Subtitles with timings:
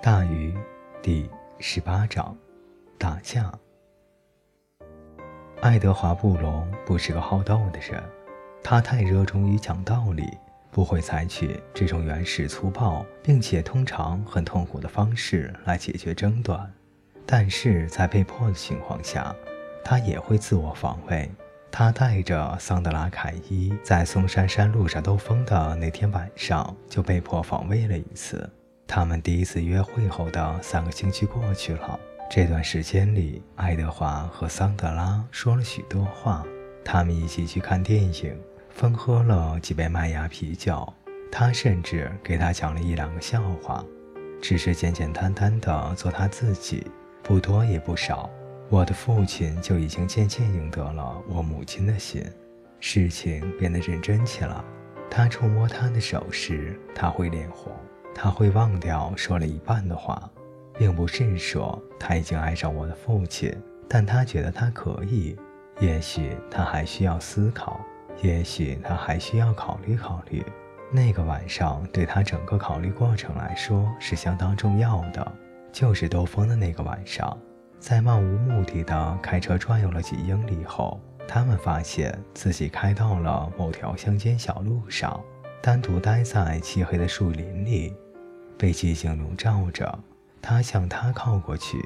[0.00, 0.56] 大鱼
[1.02, 2.36] 第十八章，
[2.96, 3.52] 打架。
[5.60, 8.00] 爱德华·布隆不是个好斗的人，
[8.62, 10.38] 他太热衷于讲道理，
[10.70, 16.72] 不会采取这种原始、粗暴，并且通常很痛苦的方式来解决争端。
[17.26, 19.34] 但是在被迫的情况下，
[19.84, 21.28] 他也会自我防卫。
[21.72, 28.48] 他带着桑德拉·凯伊在松山山路上兜风的那天晚上，就被迫防卫了一次。
[28.90, 36.42] 他们第一次约会后的三个星期过去了，这段时间里，爱德华和桑德拉说了许多话。
[36.82, 38.34] 他们一起去看电影，
[38.70, 40.90] 分喝了几杯麦芽啤酒。
[41.30, 43.84] 他甚至给他讲了一两个笑话，
[44.40, 46.86] 只是简简单单的做他自己，
[47.22, 48.30] 不多也不少。
[48.70, 52.24] 我的父亲就已经渐渐赢得了我母亲的心，
[52.80, 54.64] 事情变得认真起来。
[55.10, 57.70] 他触摸她的手时，他会脸红。
[58.20, 60.28] 他会忘掉说了一半的话，
[60.76, 63.56] 并不是说他已经爱上我的父亲，
[63.88, 65.38] 但他觉得他可以。
[65.78, 67.80] 也许他还需要思考，
[68.20, 70.44] 也许他还需要考虑考虑。
[70.90, 75.32] 那个晚上对他整个考虑过程来说是相当重要的，
[75.70, 77.38] 就是兜风的那个晚上，
[77.78, 85.22] 在漫无目的的开车转悠了几英里后，他们发现自己开到了某条乡间小路上，
[85.62, 87.94] 单独待在漆黑的树林里。
[88.58, 89.98] 被寂静笼罩着，
[90.42, 91.78] 他向他靠过去，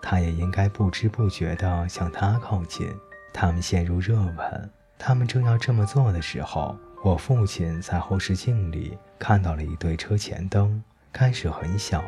[0.00, 2.88] 他也应该不知不觉地向他靠近。
[3.34, 4.70] 他们陷入热吻。
[4.98, 10.80] 他们正要这么做的时候，我父亲在后视镜里看到了一对车前灯，
[11.12, 12.04] 开始很小，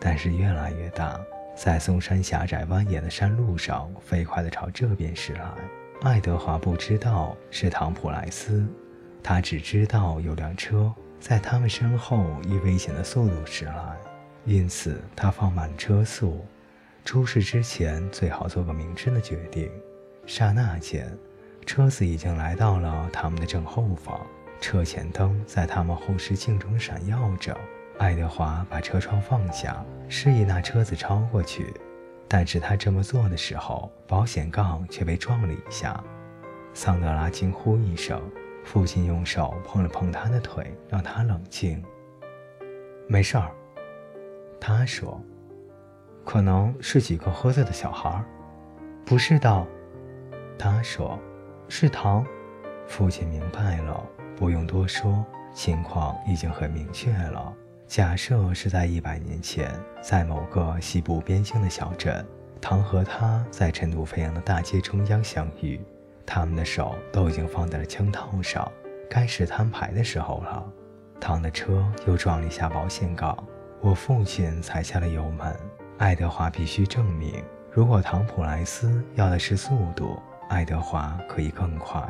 [0.00, 1.20] 但是越来越大，
[1.54, 5.52] 在松山狭窄蜿蜒的山路上飞快地朝这边驶来。
[6.00, 8.66] 爱德华不知道是唐普莱斯，
[9.22, 10.92] 他只知道有辆车。
[11.22, 13.96] 在他们身后以危险的速度驶来，
[14.44, 16.44] 因此他放慢车速。
[17.04, 19.70] 出事之前最好做个明智的决定。
[20.26, 21.16] 刹那间，
[21.64, 24.20] 车子已经来到了他们的正后方，
[24.60, 27.56] 车前灯在他们后视镜中闪耀着。
[27.98, 31.72] 爱德华把车窗放下，示意那车子超过去。
[32.26, 36.02] 但是他这么做的时候，保险杠却被撞了一下。
[36.74, 38.20] 桑德拉惊呼一声。
[38.64, 41.82] 父亲用手碰了碰他的腿，让他冷静。
[43.08, 43.50] 没事儿，
[44.60, 45.20] 他说
[46.24, 48.24] ：“可能是几个喝醉的小孩儿。”
[49.04, 49.66] 不是的，
[50.58, 51.18] 他说
[51.68, 52.24] ：“是糖。”
[52.86, 54.04] 父亲明白了，
[54.36, 55.24] 不用多说，
[55.54, 57.52] 情况已经很明确了。
[57.86, 62.24] 假设是在一百年前，在某个西部边境的小镇，
[62.60, 65.80] 糖和他在尘土飞扬的大街中央相遇。
[66.26, 68.70] 他们的手都已经放在了枪套上，
[69.10, 70.72] 该是摊牌的时候了。
[71.20, 73.36] 唐的车又撞了一下保险杠，
[73.80, 75.54] 我父亲踩下了油门。
[75.98, 80.18] 爱德华必须证明，如果唐普莱斯要的是速度，
[80.48, 82.02] 爱德华可以更快。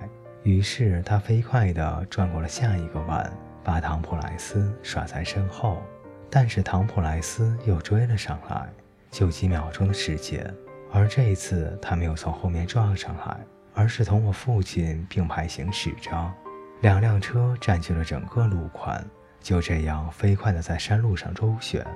[0.43, 3.31] 于是他飞快地转过了下一个弯，
[3.63, 5.83] 把唐普莱斯甩在身后。
[6.31, 8.67] 但是唐普莱斯又追了上来，
[9.11, 10.43] 就几秒钟的时间，
[10.91, 13.41] 而这一次他没有从后面撞上来。
[13.75, 16.33] 而是同我父亲并排行驶着，
[16.81, 19.05] 两辆车占据了整个路宽，
[19.41, 21.87] 就这样飞快地在山路上周旋。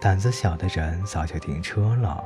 [0.00, 2.22] 胆子小的人早就停车了。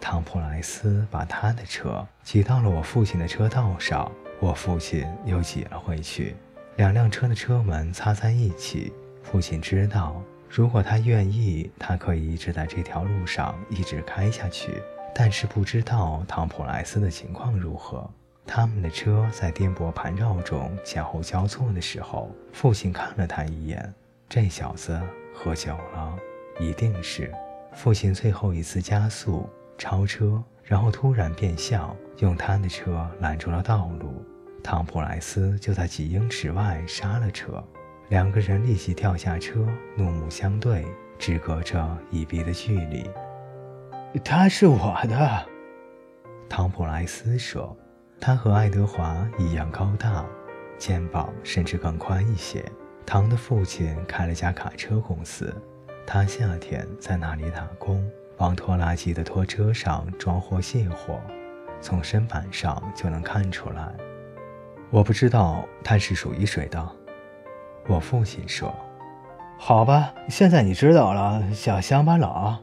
[0.00, 6.36] 汤普莱斯把他的车挤到了我父亲的车道上，我父亲又挤了回去。
[6.76, 8.92] 两辆车的车门擦在一起。
[9.22, 14.82] 父亲知道，如果他愿意，他可以一直在这条路上一直开下去，
[15.14, 18.10] 但是不知道汤普莱斯的情况如何。
[18.46, 23.94] 他们的车在颠簸盘绕中前后交错的时候，父亲看了他一眼。
[24.28, 25.00] 这小子
[25.34, 26.16] 喝酒了，
[26.58, 27.32] 一定是。
[27.72, 34.24] 父亲最后一次加速超车，然后突然变向，用他的车拦住了道路。
[34.62, 37.62] 汤普莱斯就在几英尺外刹了车，
[38.08, 39.66] 两个人立即跳下车，
[39.96, 40.84] 怒目相对，
[41.18, 43.08] 只隔着一臂的距离。
[44.24, 45.46] 他是我的，
[46.48, 47.76] 汤普莱斯说。
[48.20, 50.26] 他和爱德华一样高大，
[50.76, 52.62] 肩膀甚至更宽一些。
[53.06, 55.54] 唐的父亲开了家卡车公司，
[56.06, 58.06] 他夏天在那里打工，
[58.36, 61.18] 往拖拉机的拖车上装货卸货，
[61.80, 63.90] 从身板上就能看出来。
[64.90, 66.88] 我不知道他是属于谁的，
[67.88, 68.74] 我父亲说。
[69.56, 72.54] 好吧，现在你知道了，小乡巴佬。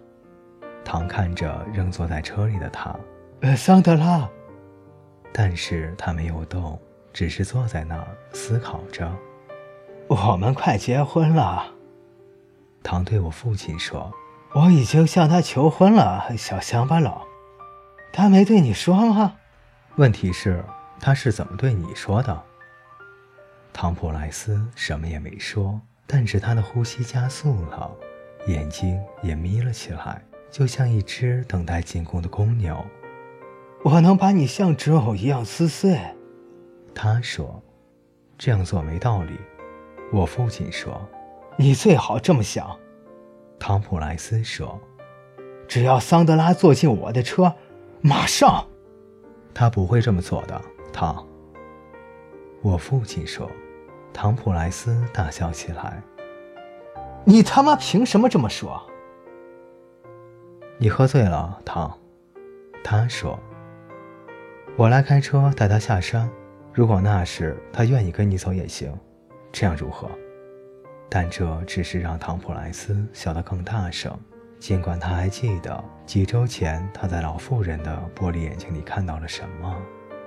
[0.86, 2.95] 唐看着仍坐在车里的他，
[3.42, 4.30] 呃，桑德拉。
[5.39, 6.81] 但是他没有动，
[7.13, 9.07] 只是坐在那儿思考着。
[10.07, 11.63] 我们快结婚了，
[12.81, 14.12] 唐对我父亲说。
[14.56, 17.22] 我已经向他求婚了，小乡巴佬。
[18.12, 19.36] 他没对你说吗？
[19.98, 20.66] 问题是，
[21.00, 22.44] 他是怎么对你说的？
[23.72, 27.92] 唐普莱斯什么也没说，但是他的呼吸加速了，
[28.48, 30.19] 眼睛也眯了起来，
[30.50, 32.84] 就像一只等待进攻的公牛。
[33.83, 36.00] 我能把你像纸偶一样撕碎，
[36.94, 37.62] 他说。
[38.38, 39.35] 这样做没道理，
[40.12, 41.01] 我父亲说。
[41.56, 42.77] 你最好这么想，
[43.57, 44.79] 唐普莱斯说。
[45.68, 47.51] 只要桑德拉坐进我的车，
[48.01, 48.63] 马上。
[49.56, 50.62] 他不会这么做的，
[50.94, 51.25] 唐。
[52.62, 53.50] 我父亲说。
[54.13, 56.01] 唐普莱斯大笑起来。
[57.24, 58.81] 你他妈凭什么这么说？
[60.77, 61.97] 你喝醉了，唐。
[62.83, 63.39] 他说。
[64.77, 66.29] 我来开车带他下山。
[66.71, 68.95] 如果那时他愿意跟你走也行，
[69.51, 70.07] 这样如何？
[71.09, 74.15] 但这只是让唐普莱斯笑得更大声。
[74.59, 79.75] 尽管他还记得几周前他在老妇人的玻璃眼睛里看到了什么，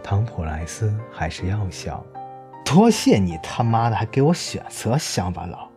[0.03, 2.05] 唐普莱斯还是要笑。
[2.65, 5.69] 多谢你他妈的还给我选择，乡巴佬，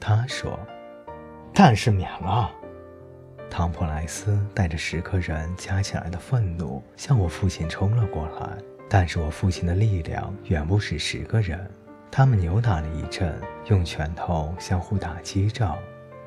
[0.00, 0.58] 他说。
[1.54, 2.50] 但是免了。
[3.52, 8.56] 唐普莱斯带着十个人加起来的愤怒向我父亲冲了过来。
[8.88, 11.70] 但是我父亲的力量远不止十个人，
[12.10, 15.78] 他们扭打了一阵，用拳头相互打击着，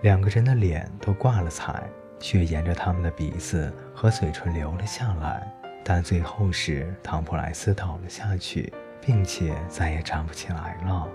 [0.04, 1.90] 两个人的脸都挂了彩，
[2.20, 5.52] 血沿着他们的鼻子和嘴唇流了下来。
[5.84, 11.08] 但最后是唐普莱斯倒了下去，并且再也站不起来了。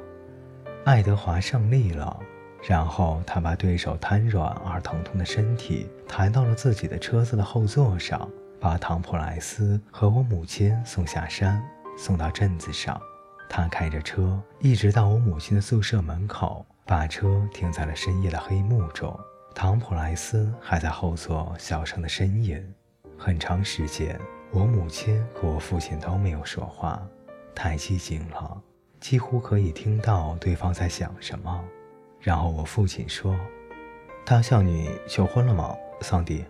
[0.85, 2.19] 爱德华胜利了，
[2.63, 8.29] 然后他把对手瘫软而疼痛的身体抬到了自己的车子的后座上。
[8.61, 11.67] 把唐普莱斯和我母亲送下山，
[11.97, 13.01] 送到镇子上。
[13.49, 19.19] 他开着车，一直到我母亲的宿舍门口，把车停在了深夜的黑幕中。
[19.55, 22.63] 唐普莱斯还在后座小声的呻吟。
[23.17, 24.21] 很长时间，
[24.51, 27.03] 我母亲和我父亲都没有说话，
[27.55, 28.61] 太寂静了，
[29.01, 31.65] 几乎可以听到对方在想什么。
[32.21, 33.35] 然后我父亲说
[34.27, 36.45] ：“他向你求婚了吗，桑迪？”“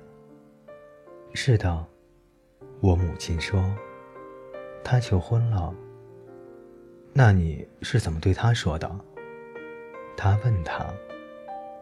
[1.33, 1.87] 是的。”
[2.81, 3.63] 我母亲说
[4.83, 5.73] ：“他求婚了。”
[7.13, 8.91] 那你是怎么对他说的？
[10.17, 10.87] 他问他。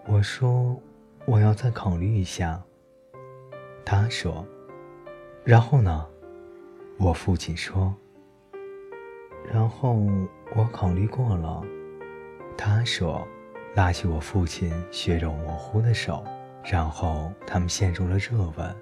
[0.07, 0.81] 我说
[1.27, 2.63] ：“我要再考虑一下。”
[3.85, 4.47] 他说
[5.45, 6.07] ：“然后呢？”
[6.99, 7.95] 我父亲说
[9.51, 10.05] ：“然后
[10.57, 11.63] 我考虑过了。”
[12.59, 13.27] 他说，
[13.79, 16.25] 拉起我父亲血肉模糊的手，
[16.65, 18.77] 然后他们陷入了热吻。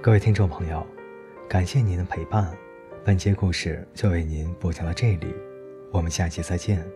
[0.00, 0.82] 各位听众朋友，
[1.46, 2.56] 感谢您的陪伴，
[3.04, 5.26] 本节故事就为您播讲到这里，
[5.92, 6.90] 我们下期再见。